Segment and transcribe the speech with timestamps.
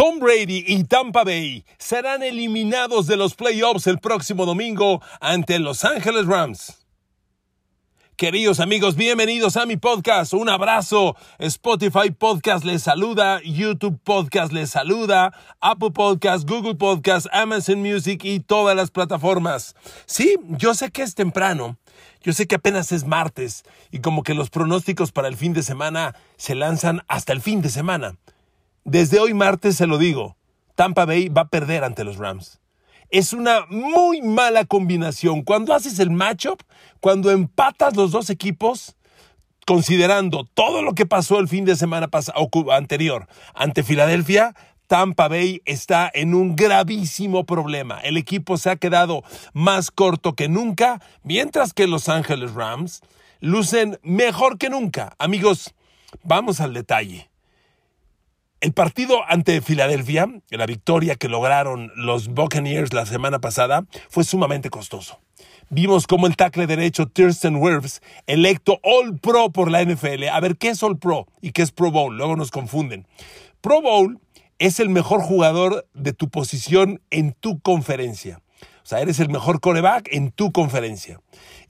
[0.00, 5.84] Tom Brady y Tampa Bay serán eliminados de los playoffs el próximo domingo ante Los
[5.84, 6.86] Ángeles Rams.
[8.16, 10.32] Queridos amigos, bienvenidos a mi podcast.
[10.32, 11.16] Un abrazo.
[11.38, 18.40] Spotify Podcast les saluda, YouTube Podcast les saluda, Apple Podcast, Google Podcast, Amazon Music y
[18.40, 19.76] todas las plataformas.
[20.06, 21.76] Sí, yo sé que es temprano.
[22.22, 25.62] Yo sé que apenas es martes y como que los pronósticos para el fin de
[25.62, 28.16] semana se lanzan hasta el fin de semana.
[28.84, 30.36] Desde hoy martes se lo digo,
[30.74, 32.60] Tampa Bay va a perder ante los Rams
[33.10, 35.42] es una muy mala combinación.
[35.42, 36.62] Cuando haces el matchup,
[37.00, 38.96] cuando empatas los dos equipos,
[39.66, 42.08] considerando todo lo que pasó el fin de semana
[42.72, 44.54] anterior ante Filadelfia,
[44.86, 48.00] Tampa Bay está en un gravísimo problema.
[48.00, 53.00] El equipo se ha quedado más corto que nunca, mientras que Los Ángeles Rams
[53.40, 55.14] lucen mejor que nunca.
[55.18, 55.74] Amigos,
[56.24, 57.29] vamos al detalle.
[58.60, 64.68] El partido ante Filadelfia, la victoria que lograron los Buccaneers la semana pasada, fue sumamente
[64.68, 65.18] costoso.
[65.70, 70.28] Vimos cómo el tackle derecho Thurston Wirfs, electo All Pro por la NFL.
[70.30, 72.14] A ver, ¿qué es All Pro y qué es Pro Bowl?
[72.14, 73.06] Luego nos confunden.
[73.62, 74.20] Pro Bowl
[74.58, 78.42] es el mejor jugador de tu posición en tu conferencia.
[78.82, 81.18] O sea, eres el mejor coreback en tu conferencia.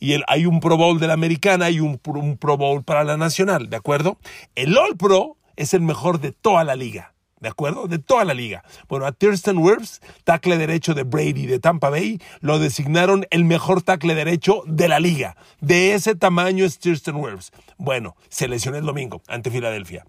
[0.00, 3.70] Y hay un Pro Bowl de la americana y un Pro Bowl para la nacional,
[3.70, 4.18] ¿de acuerdo?
[4.56, 7.12] El All Pro es el mejor de toda la liga.
[7.38, 7.86] ¿De acuerdo?
[7.86, 8.64] De toda la liga.
[8.88, 13.82] Bueno, a Thurston Wirfs, tackle derecho de Brady de Tampa Bay, lo designaron el mejor
[13.82, 15.36] tackle derecho de la liga.
[15.60, 17.52] De ese tamaño es Thurston Wirfs.
[17.78, 20.04] Bueno, se lesionó el domingo ante Filadelfia.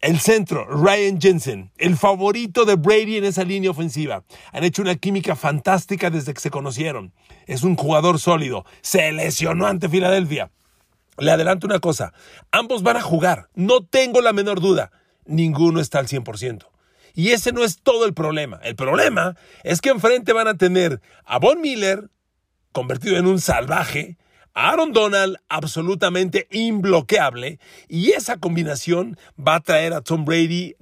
[0.00, 4.22] El centro, Ryan Jensen, el favorito de Brady en esa línea ofensiva.
[4.52, 7.12] Han hecho una química fantástica desde que se conocieron.
[7.46, 8.64] Es un jugador sólido.
[8.80, 10.52] Se lesionó ante Filadelfia.
[11.18, 12.12] Le adelanto una cosa,
[12.52, 14.92] ambos van a jugar, no tengo la menor duda,
[15.26, 16.66] ninguno está al 100%.
[17.14, 18.60] Y ese no es todo el problema.
[18.62, 22.10] El problema es que enfrente van a tener a Von Miller,
[22.70, 24.16] convertido en un salvaje,
[24.54, 30.76] a Aaron Donald, absolutamente imbloqueable, y esa combinación va a traer a Tom Brady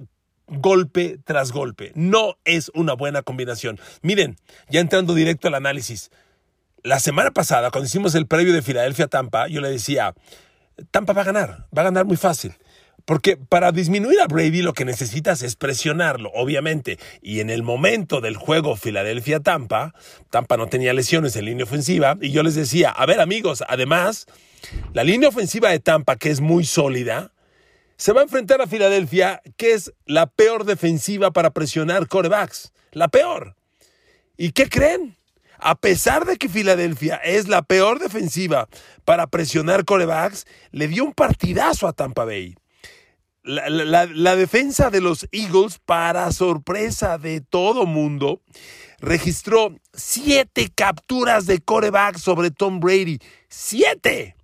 [0.47, 1.91] golpe tras golpe.
[1.95, 3.79] No es una buena combinación.
[4.01, 4.37] Miren,
[4.69, 6.11] ya entrando directo al análisis,
[6.87, 10.13] la semana pasada, cuando hicimos el previo de Filadelfia-Tampa, yo le decía,
[10.89, 12.53] Tampa va a ganar, va a ganar muy fácil.
[13.03, 16.97] Porque para disminuir a Brady lo que necesitas es presionarlo, obviamente.
[17.21, 19.93] Y en el momento del juego Filadelfia-Tampa,
[20.29, 22.17] Tampa no tenía lesiones en línea ofensiva.
[22.21, 24.25] Y yo les decía, a ver amigos, además,
[24.93, 27.33] la línea ofensiva de Tampa, que es muy sólida,
[27.97, 32.71] se va a enfrentar a Filadelfia, que es la peor defensiva para presionar corebacks.
[32.91, 33.55] La peor.
[34.37, 35.16] ¿Y qué creen?
[35.59, 38.67] A pesar de que Filadelfia es la peor defensiva
[39.05, 42.55] para presionar corebacks, le dio un partidazo a Tampa Bay.
[43.43, 48.41] La, defensa de los Eagles, para sorpresa de todo mundo,
[48.99, 53.19] registró siete capturas de coreback sobre Tom Brady.
[53.47, 54.36] ¡Siete!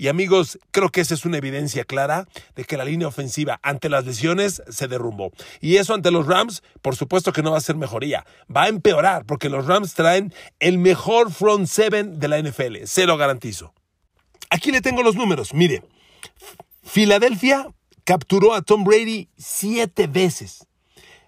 [0.00, 3.90] Y amigos, creo que esa es una evidencia clara de que la línea ofensiva ante
[3.90, 5.30] las lesiones se derrumbó.
[5.60, 8.68] Y eso ante los Rams, por supuesto que no va a ser mejoría, va a
[8.68, 13.74] empeorar porque los Rams traen el mejor front seven de la NFL, se lo garantizo.
[14.48, 15.82] Aquí le tengo los números, mire,
[16.82, 17.68] Filadelfia
[18.04, 20.66] capturó a Tom Brady siete veces.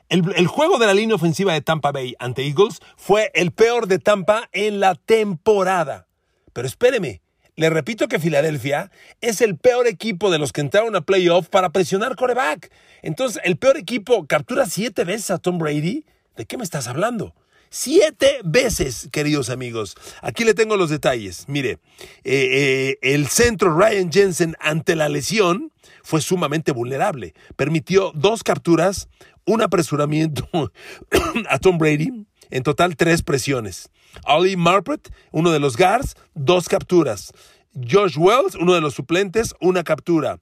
[0.08, 3.86] El, el, juego de la línea ofensiva de Tampa Bay ante Eagles fue el peor
[3.86, 6.06] de Tampa en la temporada.
[6.54, 7.21] Pero espéreme,
[7.62, 8.90] le repito que Filadelfia
[9.20, 12.72] es el peor equipo de los que entraron a playoff para presionar coreback.
[13.02, 16.04] Entonces, el peor equipo captura siete veces a Tom Brady.
[16.34, 17.36] ¿De qué me estás hablando?
[17.70, 19.94] Siete veces, queridos amigos.
[20.22, 21.44] Aquí le tengo los detalles.
[21.46, 21.78] Mire,
[22.24, 25.70] eh, eh, el centro Ryan Jensen ante la lesión
[26.02, 27.32] fue sumamente vulnerable.
[27.54, 29.08] Permitió dos capturas,
[29.44, 30.48] un apresuramiento
[31.48, 33.88] a Tom Brady, en total tres presiones.
[34.24, 37.32] Ollie Marpet, uno de los guards, dos capturas.
[37.74, 40.38] Josh Wells, uno de los suplentes, una captura.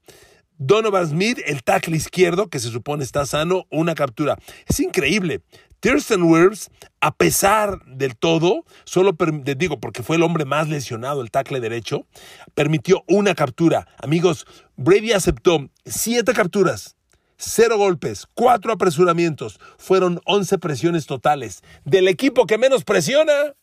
[0.58, 4.36] Donovan Smith, el tackle izquierdo, que se supone está sano, una captura.
[4.66, 5.40] Es increíble.
[5.80, 6.68] Thurston Wirfs,
[7.00, 9.16] a pesar del todo, solo
[9.56, 12.06] digo porque fue el hombre más lesionado, el tackle derecho,
[12.54, 13.88] permitió una captura.
[14.02, 14.46] Amigos,
[14.76, 16.96] Brady aceptó siete capturas,
[17.38, 19.58] cero golpes, cuatro apresuramientos.
[19.78, 21.62] Fueron 11 presiones totales.
[21.86, 23.54] Del equipo que menos presiona,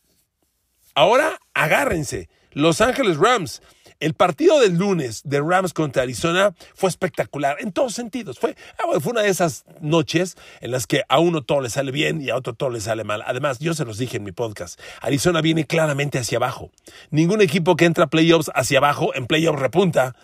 [0.98, 2.28] Ahora agárrense.
[2.52, 3.62] Los Ángeles Rams.
[4.00, 8.38] El partido del lunes de Rams contra Arizona fue espectacular en todos sentidos.
[8.38, 11.90] Fue, ah, fue una de esas noches en las que a uno todo le sale
[11.90, 13.24] bien y a otro todo le sale mal.
[13.26, 16.70] Además, yo se los dije en mi podcast, Arizona viene claramente hacia abajo.
[17.10, 20.14] Ningún equipo que entra a playoffs hacia abajo, en playoffs repunta.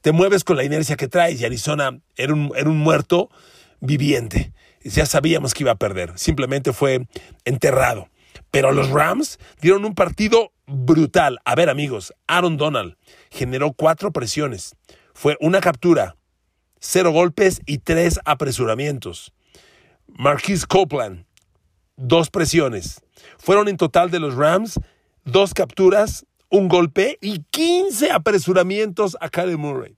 [0.00, 3.30] Te mueves con la inercia que traes y Arizona era un, era un muerto
[3.80, 4.52] viviente.
[4.84, 7.08] ya sabíamos que iba a perder, simplemente fue
[7.44, 8.08] enterrado.
[8.52, 11.38] Pero los Rams dieron un partido brutal.
[11.44, 12.96] A ver amigos, Aaron Donald
[13.30, 14.76] generó cuatro presiones.
[15.12, 16.16] Fue una captura,
[16.80, 19.32] cero golpes y tres apresuramientos.
[20.06, 21.24] Marquise Copeland,
[21.96, 23.00] dos presiones.
[23.38, 24.78] Fueron en total de los Rams
[25.24, 29.96] dos capturas, un golpe y 15 apresuramientos a Kyle Murray.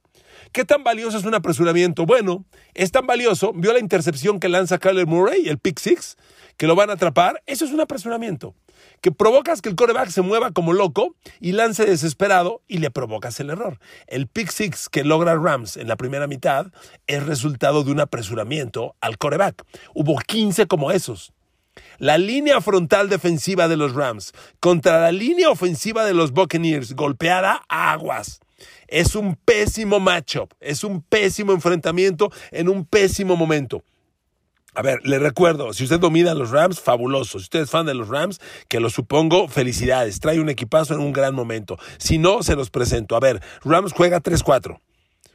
[0.52, 2.06] ¿Qué tan valioso es un apresuramiento?
[2.06, 2.44] Bueno,
[2.74, 6.16] es tan valioso, vio la intercepción que lanza Kyler Murray, el pick six,
[6.56, 8.54] que lo van a atrapar, eso es un apresuramiento.
[9.00, 13.38] Que provocas que el coreback se mueva como loco y lance desesperado y le provocas
[13.40, 13.78] el error.
[14.06, 16.66] El pick six que logra Rams en la primera mitad
[17.06, 19.64] es resultado de un apresuramiento al coreback.
[19.94, 21.32] Hubo 15 como esos.
[21.98, 27.62] La línea frontal defensiva de los Rams contra la línea ofensiva de los Buccaneers golpeada
[27.68, 28.40] a aguas.
[28.88, 33.82] Es un pésimo matchup, es un pésimo enfrentamiento en un pésimo momento.
[34.76, 37.38] A ver, le recuerdo, si usted domina los Rams, fabuloso.
[37.38, 40.20] Si usted es fan de los Rams, que lo supongo, felicidades.
[40.20, 41.78] Trae un equipazo en un gran momento.
[41.96, 43.16] Si no, se los presento.
[43.16, 44.78] A ver, Rams juega 3-4.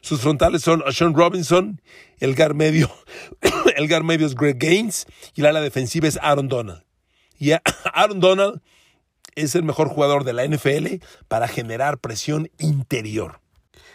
[0.02, 1.82] Sus frontales son Sean Robinson,
[2.20, 2.92] el gar medio,
[3.76, 6.84] el gar medio es Greg Gaines y la ala defensiva es Aaron Donald.
[7.40, 7.52] Y
[7.94, 8.62] Aaron Donald
[9.36, 13.40] es el mejor jugador de la NFL para generar presión interior.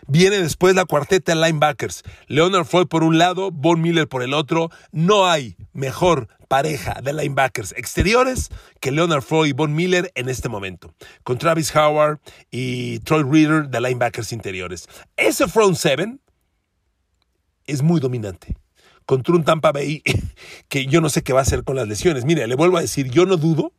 [0.09, 2.05] Viene después la cuarteta de linebackers.
[2.29, 4.71] Leonard Floyd por un lado, Von Miller por el otro.
[4.93, 8.50] No hay mejor pareja de linebackers exteriores
[8.81, 10.94] que Leonard Floyd y Von Miller en este momento.
[11.25, 14.88] Con Travis Howard y Troy Reader de linebackers interiores.
[15.17, 16.21] Ese front seven
[17.67, 18.56] es muy dominante.
[19.06, 20.03] Contra un Tampa Bay
[20.69, 22.25] que yo no sé qué va a hacer con las lesiones.
[22.25, 23.73] Mire, le vuelvo a decir, yo no dudo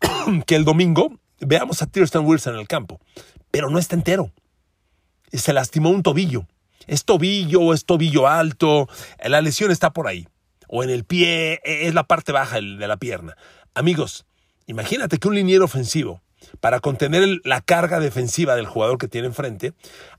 [0.46, 3.00] que el domingo veamos a Thurston Wilson en el campo,
[3.50, 4.32] pero no está entero
[5.38, 6.46] se lastimó un tobillo.
[6.86, 8.88] Es tobillo es tobillo alto,
[9.22, 10.26] la lesión está por ahí.
[10.68, 13.36] O en el pie, e, es la parte baja de la pierna.
[13.74, 14.26] Amigos,
[14.66, 16.22] imagínate que un liniero ofensivo,
[16.60, 19.72] para contener la carga defensiva del jugador que tiene enfrente,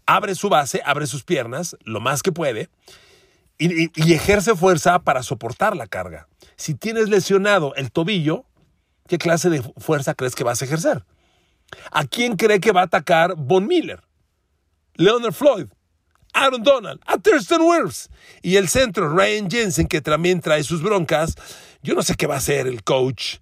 [0.05, 2.69] abre su base, abre sus piernas lo más que puede
[3.57, 6.27] y ejerce fuerza para soportar la carga.
[6.55, 8.45] Si tienes lesionado el tobillo,
[9.07, 11.03] ¿qué clase de fuerza crees que vas a ejercer?
[11.91, 14.01] ¿A quién cree que va a atacar Von Miller?
[14.95, 15.67] Leonard Floyd,
[16.33, 18.09] Aaron Donald, a Thurston Wirfs
[18.41, 21.35] y el centro Ryan Jensen que también trae sus broncas.
[21.81, 23.37] Yo no sé qué va a hacer el coach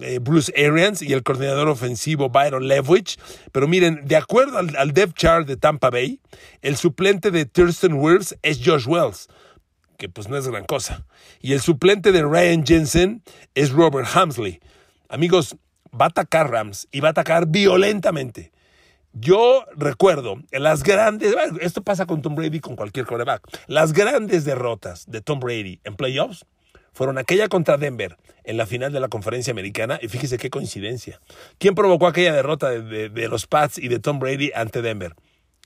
[0.00, 3.18] eh, Bruce Arians y el coordinador ofensivo Byron Leftwich,
[3.52, 6.18] pero miren, de acuerdo al, al depth chart de Tampa Bay,
[6.62, 9.28] el suplente de Thurston Wirfs es Josh Wells,
[9.98, 11.04] que pues no es gran cosa,
[11.42, 13.22] y el suplente de Ryan Jensen
[13.54, 14.60] es Robert Hamsley.
[15.12, 15.56] Amigos,
[15.92, 18.50] va a atacar Rams y va a atacar violentamente.
[19.12, 25.04] Yo recuerdo las grandes, esto pasa con Tom Brady con cualquier quarterback, las grandes derrotas
[25.06, 26.46] de Tom Brady en playoffs
[26.94, 31.20] fueron aquella contra Denver en la final de la conferencia americana y fíjese qué coincidencia.
[31.58, 35.14] ¿Quién provocó aquella derrota de, los Pats y de Tom Brady ante Denver?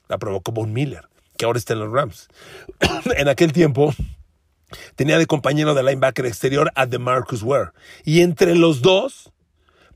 [0.08, 1.06] La provocó Von Miller,
[1.38, 2.26] que ahora está en los Rams.
[3.16, 3.94] en aquel tiempo
[4.96, 7.70] tenía de compañero de linebacker exterior a DeMarcus Ware
[8.04, 9.32] y entre los dos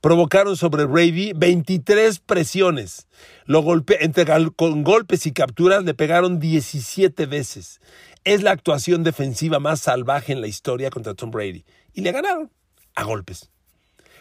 [0.00, 3.06] provocaron sobre Brady 23 presiones.
[3.47, 7.81] Con golpes y capturas le pegaron 17 veces.
[8.25, 11.64] Es la actuación defensiva más salvaje en la historia contra Tom Brady.
[11.93, 12.50] Y le ganaron
[12.95, 13.50] a golpes.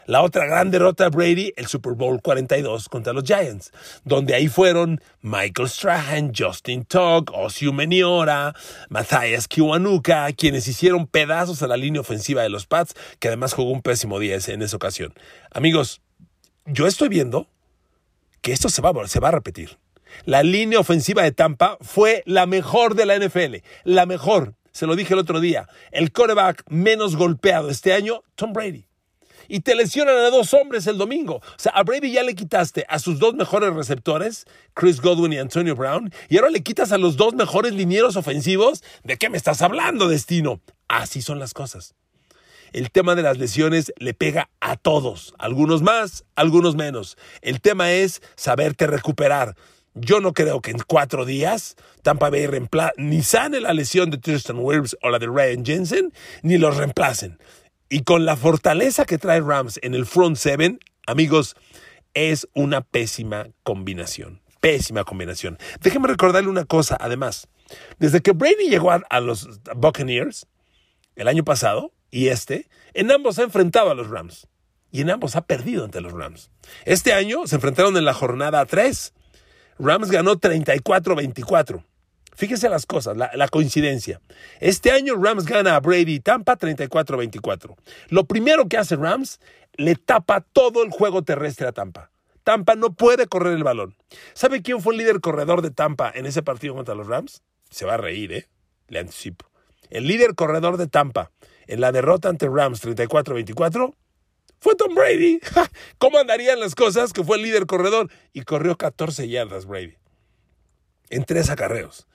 [0.09, 3.71] La otra gran derrota de Brady, el Super Bowl 42 contra los Giants,
[4.03, 8.55] donde ahí fueron Michael Strahan, Justin Tuck, Osiu Meniora,
[8.89, 13.69] Matthias Kiwanuka, quienes hicieron pedazos a la línea ofensiva de los Pats, que además jugó
[13.69, 15.13] un pésimo día en esa ocasión.
[15.51, 16.01] Amigos,
[16.65, 17.45] yo estoy viendo
[18.41, 19.77] que esto se va, se va a repetir.
[20.25, 24.55] La línea ofensiva de Tampa fue la mejor de la NFL, la mejor.
[24.71, 25.67] Se lo dije el otro día.
[25.91, 28.88] El quarterback menos golpeado este año, Tom Brady
[29.49, 31.37] y te lesionan a dos hombres el domingo.
[31.37, 35.39] O sea, a Brady ya le quitaste a sus dos mejores receptores, Chris Godwin y
[35.39, 38.83] Antonio Brown, y ahora le quitas a los dos mejores linieros ofensivos.
[39.03, 40.61] ¿De qué me estás hablando, destino?
[40.87, 41.95] Así son las cosas.
[42.71, 47.17] El tema de las lesiones le pega a todos, algunos más, algunos menos.
[47.41, 49.55] El tema es saberte recuperar.
[49.95, 52.47] Yo no creo que en cuatro días Tampa Bay
[52.97, 56.13] ni sane la lesión de Tristan Wirfs o la de Ryan Jensen,
[56.43, 57.39] ni los reemplacen.
[57.89, 61.55] Y con la fortaleza que trae Rams en el front seven, amigos,
[62.13, 64.41] es una pésima combinación.
[64.61, 65.57] Pésima combinación.
[65.81, 67.47] Déjeme recordarle una cosa, además.
[67.97, 70.45] Desde que Brady llegó a, los Buccaneers
[71.15, 74.47] el año pasado y este, en ambos ha enfrentado a los Rams.
[74.91, 76.51] Y en ambos ha perdido ante los Rams.
[76.85, 79.13] Este año se enfrentaron en la jornada 3.
[79.79, 81.83] Rams ganó 34-24.
[82.39, 84.21] Fíjense las cosas, la, la coincidencia.
[84.61, 87.75] Este año Rams gana a Brady Tampa 34-24.
[88.07, 89.41] Lo primero que hace Rams,
[89.73, 92.11] le tapa todo el juego terrestre a Tampa.
[92.45, 93.97] Tampa no puede correr el balón.
[94.35, 97.41] ¿Sabe quién fue el líder corredor de Tampa en ese partido contra los Rams?
[97.71, 98.47] Se va a reír, ¿eh?
[98.87, 99.45] Le anticipo.
[99.89, 101.31] El líder corredor de Tampa
[101.67, 103.95] en la derrota ante Rams 34-24
[104.61, 105.41] fue Tom Brady.
[105.97, 108.09] ¿Cómo andarían las cosas que fue el líder corredor?
[108.31, 109.97] Y corrió 14 yardas Brady
[111.09, 112.07] en tres acarreos.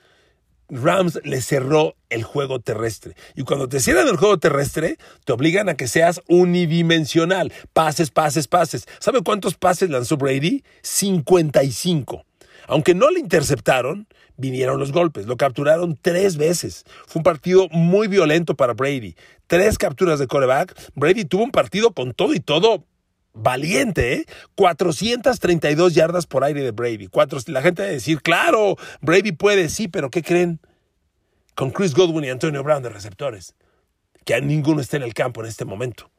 [0.69, 3.15] Rams le cerró el juego terrestre.
[3.35, 7.53] Y cuando te cierran el juego terrestre, te obligan a que seas unidimensional.
[7.73, 8.87] Pases, pases, pases.
[8.99, 10.65] ¿Sabe cuántos pases lanzó Brady?
[10.83, 12.25] 55.
[12.67, 14.07] Aunque no le interceptaron,
[14.37, 15.27] vinieron los golpes.
[15.27, 16.85] Lo capturaron tres veces.
[17.07, 19.17] Fue un partido muy violento para Brady.
[19.47, 20.75] Tres capturas de coreback.
[20.95, 22.85] Brady tuvo un partido con todo y todo
[23.35, 24.27] valiente, ¿eh?
[24.55, 27.09] 432 yardas por aire de Brady.
[27.49, 30.61] la gente va a decir, claro, Brady puede, sí, pero ¿qué creen?
[31.55, 33.55] Con Chris Godwin y Antonio Brown de receptores.
[34.25, 36.11] Que a ninguno está en el campo en este momento.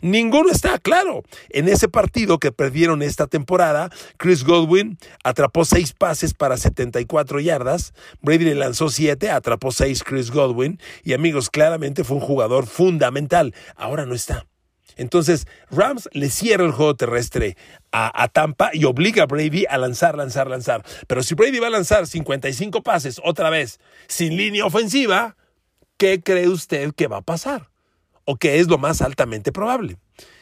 [0.00, 1.22] Ninguno está, claro.
[1.48, 7.94] En ese partido que perdieron esta temporada, Chris Godwin atrapó seis pases para 74 yardas.
[8.20, 10.78] Brady le lanzó siete, atrapó seis Chris Godwin.
[11.04, 13.54] Y amigos, claramente fue un jugador fundamental.
[13.76, 14.44] Ahora no está.
[14.96, 17.56] Entonces, Rams le cierra el juego terrestre
[17.92, 20.84] a, Tampa y obliga a Brady a lanzar, lanzar, lanzar.
[21.06, 25.36] Pero si Brady va a lanzar 55 pases otra vez sin línea ofensiva,
[25.96, 27.70] ¿qué cree usted que va a pasar?
[28.24, 29.98] ¿O qué es lo más altamente probable?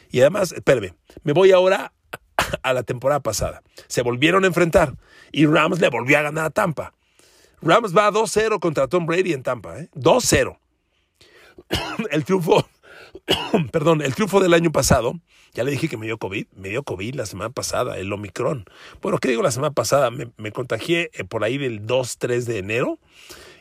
[0.09, 1.93] Y además, espérame, me voy ahora
[2.63, 3.61] a la temporada pasada.
[3.87, 4.95] Se volvieron a enfrentar
[5.31, 6.93] y Rams le volvió a ganar a Tampa.
[7.61, 9.89] Rams va 2-0 contra Tom Brady en Tampa, ¿eh?
[9.95, 10.57] 2-0.
[12.11, 12.67] El triunfo
[13.71, 15.19] perdón, el triunfo del año pasado,
[15.53, 18.65] ya le dije que me dio COVID, me dio COVID la semana pasada, el Omicron.
[19.01, 20.09] Bueno, ¿qué digo la semana pasada?
[20.11, 22.99] Me, contagié eh, por ahí del 2, 3 de enero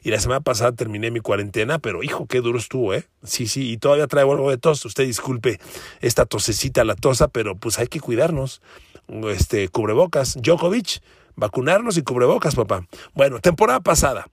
[0.03, 3.05] y la semana pasada terminé mi cuarentena, pero hijo, qué duro estuvo, ¿eh?
[3.23, 4.85] Sí, sí, y todavía traigo algo de tos.
[4.85, 5.61] Usted disculpe
[6.01, 8.63] esta tosecita, la tosa, pero pues hay que cuidarnos.
[9.29, 11.03] Este, cubrebocas, Djokovic,
[11.37, 12.87] vacunarnos y cubrebocas, papá.
[13.15, 14.27] Bueno, temporada pasada.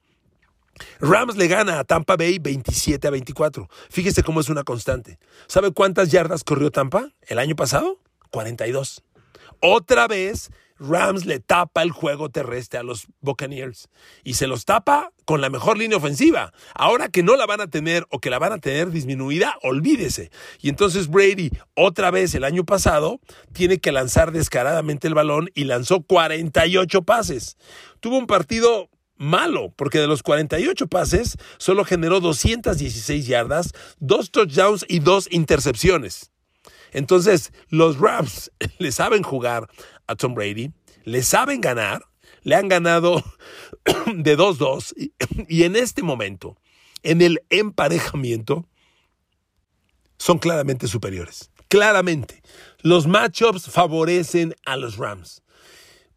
[0.99, 3.69] Rams le gana a Tampa Bay 27 a 24.
[3.89, 5.19] Fíjese cómo es una constante.
[5.47, 7.99] ¿Sabe cuántas yardas corrió Tampa el año pasado?
[8.31, 9.03] 42.
[9.61, 13.89] Otra vez Rams le tapa el juego terrestre a los Buccaneers
[14.23, 16.53] y se los tapa con la mejor línea ofensiva.
[16.73, 20.31] Ahora que no la van a tener o que la van a tener disminuida, olvídese.
[20.61, 23.19] Y entonces Brady, otra vez el año pasado,
[23.51, 27.57] tiene que lanzar descaradamente el balón y lanzó 48 pases.
[27.99, 34.85] Tuvo un partido malo, porque de los 48 pases solo generó 216 yardas, dos touchdowns
[34.87, 36.31] y dos intercepciones.
[36.91, 39.69] Entonces, los Rams le saben jugar
[40.07, 40.71] a Tom Brady,
[41.03, 42.05] le saben ganar,
[42.41, 43.23] le han ganado
[44.15, 45.11] de 2-2
[45.47, 46.57] y en este momento,
[47.03, 48.65] en el emparejamiento,
[50.17, 51.51] son claramente superiores.
[51.69, 52.41] Claramente.
[52.81, 55.43] Los matchups favorecen a los Rams.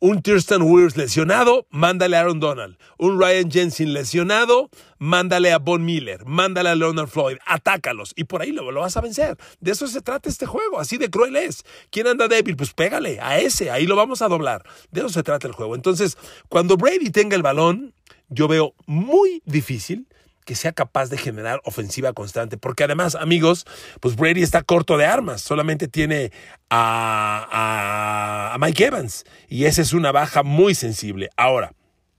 [0.05, 2.77] Un Thurston Weirs lesionado, mándale a Aaron Donald.
[2.99, 4.69] Un Ryan Jensen lesionado,
[4.99, 6.27] mándale a Von Miller.
[6.27, 7.37] Mándale a Leonard Floyd.
[7.47, 8.13] Atácalos.
[8.17, 9.37] Y por ahí lo, lo, vas a vencer.
[9.61, 10.81] De eso se trata este juego.
[10.81, 11.65] Así de cruel es.
[11.91, 12.57] ¿Quién anda débil?
[12.57, 13.71] Pues pégale a ese.
[13.71, 14.65] Ahí lo vamos a doblar.
[14.91, 15.77] De eso se trata el juego.
[15.77, 16.19] Entonces,
[16.49, 17.95] cuando Brady tenga el balón,
[18.29, 20.09] yo veo muy difícil
[20.45, 22.57] que sea capaz de generar ofensiva constante.
[22.57, 23.67] Porque además, amigos,
[24.01, 25.41] pues Brady está corto de armas.
[25.41, 26.33] Solamente tiene
[26.71, 29.25] a, a, Mike Evans.
[29.49, 31.31] Y esa es una baja muy sensible.
[31.37, 31.75] Ahora,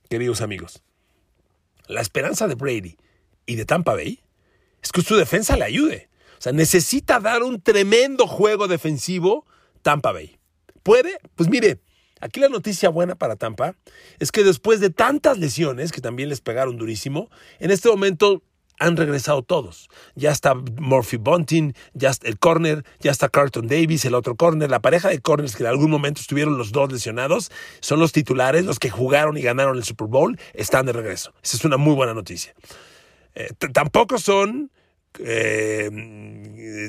[0.09, 0.83] queridos amigos,
[1.87, 2.97] la esperanza de Brady
[3.45, 4.21] y de Tampa Bay
[4.81, 6.09] es que su defensa le ayude.
[6.37, 9.45] O sea, necesita dar un tremendo juego defensivo
[9.81, 10.37] Tampa Bay.
[10.83, 11.19] ¿Puede?
[11.35, 11.79] Pues mire,
[12.23, 13.75] Aquí la noticia buena para Tampa
[14.17, 18.41] es que después de tantas lesiones que también les pegaron durísimo, en este momento
[18.79, 19.89] han regresado todos.
[20.15, 24.69] Ya está Murphy Bunting, ya está el corner, ya está Carlton Davis, el otro corner.
[24.69, 27.51] La pareja de corners que en algún momento estuvieron los dos lesionados
[27.81, 31.33] son los titulares, los que jugaron y ganaron el Super Bowl, están de regreso.
[31.43, 32.55] Esa es una muy buena noticia.
[33.35, 34.71] Eh, tampoco son
[35.19, 35.89] eh,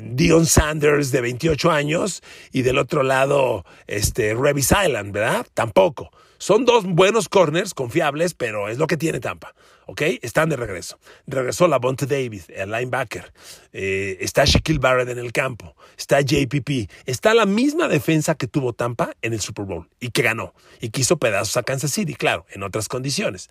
[0.03, 5.45] Dion Sanders de 28 años y del otro lado este, Revis Island, ¿verdad?
[5.53, 6.11] Tampoco.
[6.37, 9.55] Son dos buenos corners, confiables, pero es lo que tiene Tampa.
[9.87, 10.01] ¿Ok?
[10.21, 10.99] Están de regreso.
[11.27, 13.31] Regresó la Bonte Davis, el linebacker.
[13.71, 15.75] Eh, está Shaquille Barrett en el campo.
[15.97, 16.89] Está JPP.
[17.05, 20.53] Está la misma defensa que tuvo Tampa en el Super Bowl y que ganó.
[20.81, 23.49] Y que hizo pedazos a Kansas City, claro, en otras condiciones.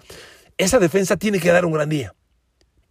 [0.59, 2.15] Esa defensa tiene que dar un gran día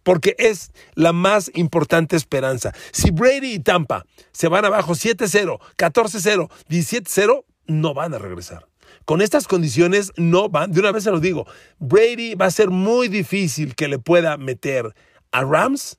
[0.04, 2.72] porque es la más importante esperanza.
[2.92, 8.68] Si Brady y Tampa se van abajo 7-0, 14-0, 17-0, no van a regresar.
[9.04, 11.46] Con estas condiciones no van, de una vez se lo digo,
[11.78, 14.94] Brady va a ser muy difícil que le pueda meter
[15.32, 15.98] a Rams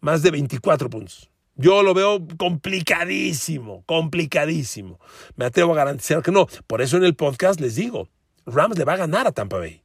[0.00, 1.30] más de 24 puntos.
[1.54, 4.98] Yo lo veo complicadísimo, complicadísimo.
[5.36, 6.46] Me atrevo a garantizar que no.
[6.66, 8.08] Por eso en el podcast les digo,
[8.46, 9.82] Rams le va a ganar a Tampa Bay.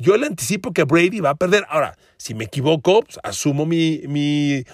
[0.00, 1.66] Yo le anticipo que Brady va a perder.
[1.68, 4.64] Ahora, si me equivoco, pues, asumo mi, mi,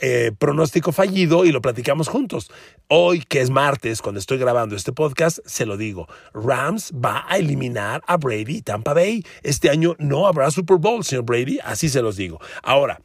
[0.00, 2.50] eh, pronóstico fallido y lo platicamos juntos.
[2.86, 6.06] Hoy, que es martes, cuando estoy grabando este podcast, se lo digo.
[6.34, 9.24] Rams va a eliminar a Brady Tampa Bay.
[9.42, 11.58] Este año no habrá Super Bowl, señor Brady.
[11.64, 12.38] Así se los digo.
[12.62, 13.00] Ahora,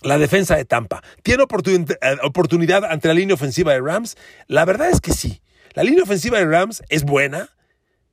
[0.00, 1.02] la defensa de Tampa.
[1.22, 4.16] ¿Tiene eh, oportunidad ante la línea ofensiva de Rams?
[4.46, 5.42] La verdad es que sí.
[5.74, 7.50] La línea ofensiva de Rams es buena,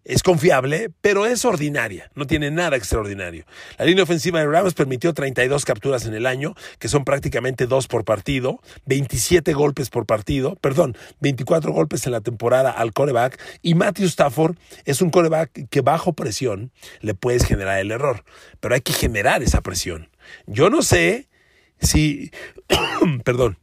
[0.04, 3.46] es confiable, pero es ordinaria, no tiene nada extraordinario.
[3.78, 7.88] La línea ofensiva de Rams permitió 32 capturas en el año, que son prácticamente dos
[7.88, 13.76] por partido, 27 golpes por partido, perdón, 24 golpes en la temporada al coreback, y
[13.76, 18.24] Matthew Stafford es un coreback que bajo presión le puedes generar el error,
[18.60, 20.10] pero hay que generar esa presión.
[20.48, 21.28] Yo no sé
[21.80, 22.32] si,
[23.24, 23.58] perdón,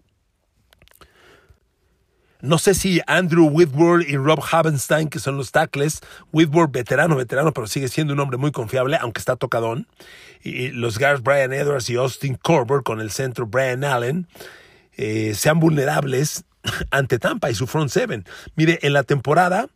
[2.40, 6.00] no sé si Andrew Whitworth y Rob Havenstein, que son los tackles,
[6.33, 9.88] Whitworth veterano, veterano, pero sigue siendo un hombre muy confiable, aunque está tocadón,
[10.42, 14.28] y los guards Brian Edwards y Austin Corbett con el centro Brian Allen,
[14.97, 16.45] eh, sean vulnerables
[16.90, 18.25] ante Tampa y su front seven.
[18.54, 19.68] Mire, en la temporada,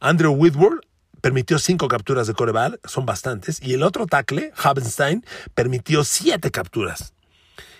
[0.00, 0.86] Andrew Whitworth
[1.20, 7.12] permitió cinco capturas de coreback, son bastantes, y el otro tackle, Havenstein, permitió siete capturas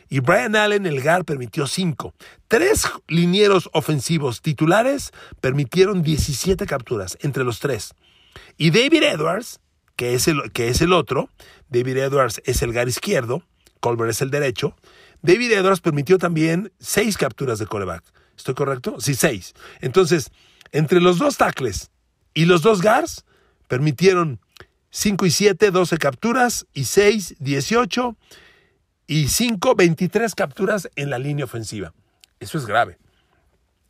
[0.09, 2.15] y Brian Allen, el GAR, permitió 5.
[2.49, 7.95] Tres linieros ofensivos titulares permitieron 17 capturas entre los tres.
[8.57, 9.61] Y David Edwards,
[9.97, 11.31] que es el, que es el otro,
[11.69, 13.43] David Edwards es el GAR izquierdo,
[13.81, 14.77] Colbert es el derecho,
[15.23, 18.05] David Edwards permitió también 6 capturas de coreback.
[18.37, 19.01] ¿Estoy correcto?
[19.01, 19.55] Sí, 6.
[19.81, 20.31] Entonces,
[20.73, 21.91] entre los dos tackles
[22.35, 23.25] y los dos GARs,
[23.67, 24.41] permitieron
[24.91, 28.17] 5 y 7, 12 capturas y 6, 18
[29.07, 31.93] y 5, 23 capturas en la línea ofensiva.
[32.41, 32.99] Eso es grave.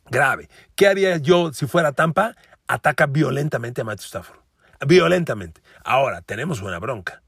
[0.09, 0.49] Grave.
[0.75, 2.35] ¿Qué haría yo si fuera Tampa?
[2.67, 4.39] Ataca violentamente a Matthew Stafford.
[4.85, 5.61] Violentamente.
[5.83, 7.23] Ahora, tenemos buena bronca.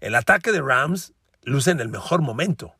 [0.00, 2.74] El ataque de Rams luce en el mejor momento.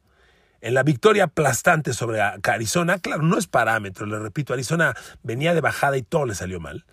[0.62, 5.62] En la victoria aplastante sobre Arizona, claro, no es parámetro, le repito, Arizona venía de
[5.62, 6.84] bajada y todo le salió mal.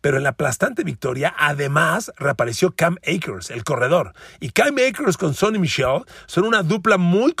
[0.00, 4.12] Pero en la aplastante victoria, además, reapareció Cam Akers, el corredor.
[4.38, 7.34] Y Cam Akers con Sonny Michel son una dupla muy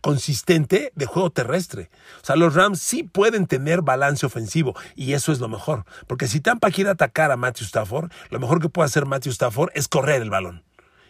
[0.00, 1.90] consistente de juego terrestre.
[2.22, 5.84] O sea, los Rams sí pueden tener balance ofensivo y eso es lo mejor.
[6.06, 9.70] Porque si Tampa quiere atacar a Matthew Stafford, lo mejor que puede hacer Matthew Stafford
[9.74, 10.62] es correr el balón.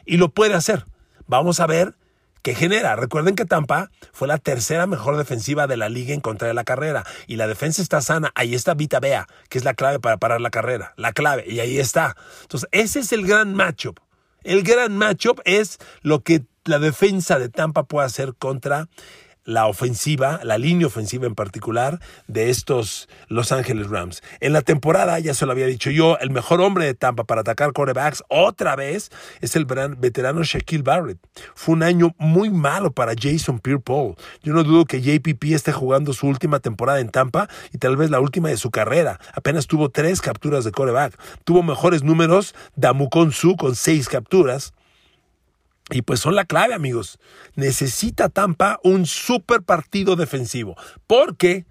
[0.06, 0.87] Y lo puede hacer.
[1.26, 1.94] Vamos a ver
[2.44, 2.94] que genera.
[2.94, 6.62] Recuerden que Tampa fue la tercera mejor defensiva de la liga en contra de la
[6.62, 8.33] carrera y la defensa está sana.
[8.35, 11.61] Ahí está Vita Bea, que es la clave para parar la carrera, la clave, y
[11.61, 12.14] ahí está.
[12.42, 13.98] Entonces, ese es el gran matchup.
[14.42, 18.88] El gran matchup es lo que la defensa de Tampa puede hacer contra
[19.44, 24.22] la ofensiva, la línea ofensiva en particular de estos Los Ángeles Rams.
[24.40, 27.42] En la temporada, ya se lo había dicho yo, el mejor hombre de Tampa para
[27.42, 31.18] atacar quarterbacks otra vez es el veterano Shaquille Barrett.
[31.54, 34.14] Fue un año muy malo para Jason Pierre-Paul.
[34.42, 38.11] Yo no dudo que JPP esté jugando su última temporada en Tampa y tal vez
[38.11, 39.20] la última de su carrera.
[39.35, 41.18] Apenas tuvo tres capturas de quarterback.
[41.44, 44.72] Tuvo mejores números Damukon Su con seis capturas
[45.90, 47.18] y pues son la clave, amigos.
[47.57, 50.77] Necesita Tampa un super partido defensivo.
[51.07, 51.66] Porque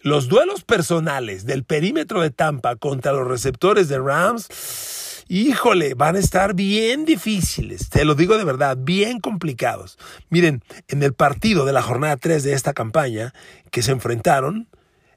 [0.00, 6.20] los duelos personales del perímetro de Tampa contra los receptores de Rams, híjole, van a
[6.20, 7.88] estar bien difíciles.
[7.88, 9.98] Te lo digo de verdad, bien complicados.
[10.28, 13.32] Miren, en el partido de la jornada 3 de esta campaña
[13.70, 14.68] que se enfrentaron,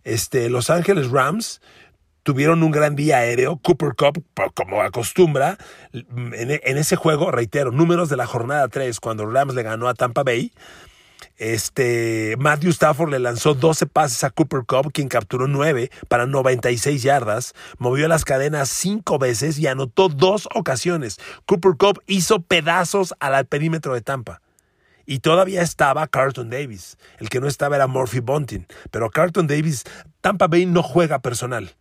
[0.06, 1.62] este, Los Ángeles Rams
[2.24, 3.58] tuvieron un gran día aéreo.
[3.58, 5.58] Cooper Cup, como acostumbra,
[5.94, 10.24] en, ese juego, reitero, números de la jornada 3, cuando Rams le ganó a Tampa
[10.24, 10.52] Bay.
[11.38, 17.02] Este, Matthew Stafford le lanzó 12 pases a Cooper Cup, quien capturó 9 para 96
[17.02, 21.18] yardas, movió las cadenas 5 veces y anotó dos ocasiones.
[21.46, 24.42] Cooper Cup hizo pedazos al perímetro de Tampa.
[25.06, 26.98] Y todavía estaba Carlton Davis.
[27.18, 28.68] El que no estaba era Murphy Bunting.
[28.92, 29.84] Pero Carlton Davis,
[30.22, 31.76] Tampa Bay no juega personal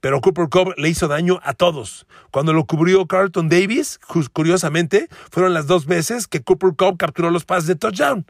[0.00, 2.06] pero Cooper Cup le hizo daño a todos.
[2.30, 3.98] Cuando lo cubrió Carlton Davis,
[4.32, 8.26] curiosamente, fueron las dos veces que Cooper Cup capturó los pases de touchdown.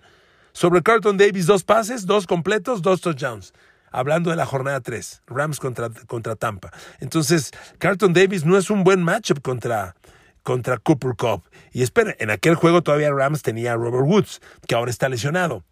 [0.53, 3.53] Sobre Carlton Davis, dos pases, dos completos, dos touchdowns.
[3.93, 6.71] Hablando de la jornada 3, Rams contra, contra Tampa.
[7.01, 9.97] Entonces, Carlton Davis no es un buen matchup contra,
[10.43, 11.43] contra Cooper Cup.
[11.73, 15.65] Y esperen, en aquel juego todavía Rams tenía a Robert Woods, que ahora está lesionado.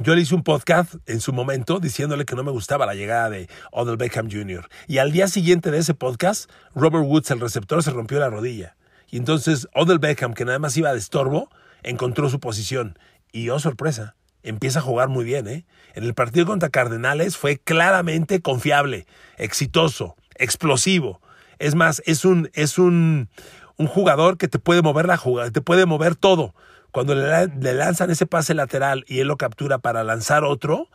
[0.00, 3.28] Yo le hice un podcast en su momento diciéndole que no me gustaba la llegada
[3.28, 4.66] de Odell Beckham Jr.
[4.88, 8.74] Y al día siguiente de ese podcast, Robert Woods, el receptor, se rompió la rodilla.
[9.10, 11.50] Y entonces Odell Beckham, que nada más iba de estorbo,
[11.82, 12.98] encontró su posición.
[13.32, 15.46] Y oh sorpresa, empieza a jugar muy bien.
[15.46, 15.66] ¿eh?
[15.94, 21.20] En el partido contra Cardenales fue claramente confiable, exitoso, explosivo.
[21.58, 23.28] Es más, es un, es un,
[23.76, 26.54] un jugador que te puede mover la jugada, te puede mover todo.
[26.92, 30.88] Cuando le, lanzan ese pase lateral y él lo captura para lanzar otro,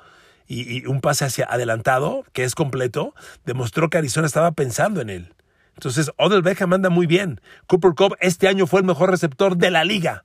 [0.48, 3.14] y, un pase hacia adelantado, que es completo,
[3.46, 5.34] demostró que Arizona estaba pensando en él.
[5.74, 7.42] Entonces, Odell Beckham anda muy bien.
[7.68, 10.24] Cooper Cup este año fue el mejor receptor de la liga.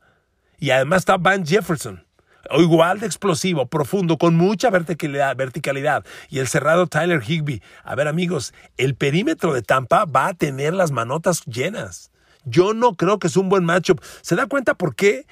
[0.59, 2.07] Y además está Van Jefferson.
[2.51, 6.05] Igual de explosivo, profundo, con mucha verticalidad, verticalidad.
[6.29, 7.63] Y el cerrado Tyler Higby.
[7.85, 12.11] A ver, amigos, el perímetro de Tampa va a tener las manotas llenas.
[12.45, 14.01] Yo no creo que es un buen matchup.
[14.23, 15.27] ¿Se da cuenta por qué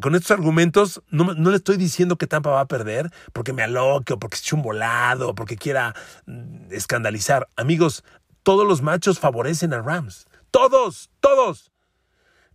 [0.00, 4.12] con estos argumentos no, le estoy diciendo que Tampa va a perder porque me aloque
[4.12, 5.94] o porque esté un volado o porque quiera
[6.26, 7.48] mm, escandalizar.
[7.56, 8.04] Amigos,
[8.42, 10.26] todos los machos favorecen a Rams.
[10.50, 11.72] Todos, todos.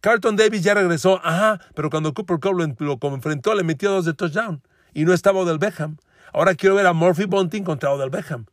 [0.02, 4.14] Carlton Davis ya regresó, ajá, pero cuando Cooper Cup lo, enfrentó le metió dos de
[4.14, 4.62] touchdown
[4.94, 5.98] y no estaba Odell Beckham.
[6.34, 8.46] Ahora quiero ver a Murphy Bunting contra Odell Beckham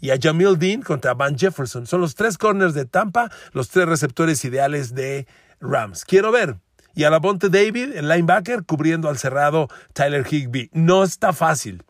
[0.00, 1.86] y a Jamil Dean contra Van Jefferson.
[1.86, 5.26] Son los tres corners de Tampa, los tres receptores ideales de
[5.60, 6.04] Rams.
[6.04, 6.56] Quiero ver
[6.98, 10.68] y a la Bonte David, el linebacker, cubriendo al cerrado Tyler Higby.
[10.72, 11.84] No está fácil.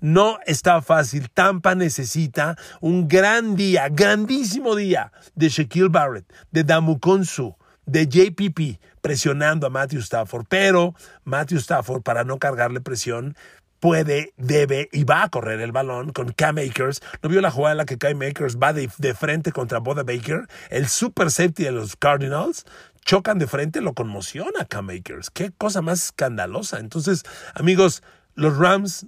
[0.00, 1.28] No está fácil.
[1.28, 8.80] Tampa necesita un gran día, grandísimo día de Shaquille Barrett, de Damu Konsu, de JPP
[9.02, 10.46] presionando a Matthew Stafford.
[10.48, 13.36] Pero Matthew Stafford, para no cargarle presión,
[13.84, 17.02] puede, debe y va a correr el balón con Cam Akers.
[17.20, 20.48] ¿No vio la jugada en la que Cam Akers va de, frente contra Boda Baker?
[20.70, 22.64] El super safety de los Cardinals
[23.04, 25.28] chocan de frente, lo conmociona Cam Akers.
[25.28, 26.78] Qué cosa más escandalosa.
[26.78, 28.02] Entonces, amigos,
[28.34, 29.06] los Rams,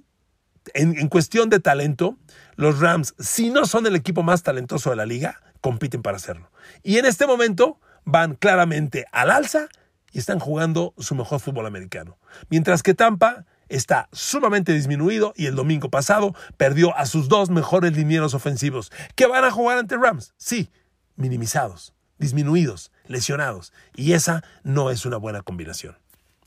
[0.75, 2.15] en, cuestión de talento,
[2.55, 6.51] los Rams, si no son el equipo más talentoso de la liga, compiten para hacerlo.
[6.83, 9.69] Y en este momento van claramente al alza
[10.11, 12.19] y están jugando su mejor fútbol americano.
[12.51, 17.95] Mientras que Tampa está sumamente disminuido y el domingo pasado perdió a sus dos mejores
[17.95, 20.69] linieros ofensivos, que van a jugar ante Rams, sí,
[21.15, 23.73] minimizados disminuidos, lesionados.
[23.95, 25.97] Y esa no es una buena combinación.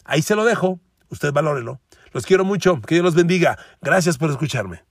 [0.04, 0.80] Ahí se lo dejo.
[1.08, 1.80] Usted valórelo.
[2.12, 2.80] Los quiero mucho.
[2.80, 3.58] Que Dios los bendiga.
[3.80, 4.84] Gracias por escucharme.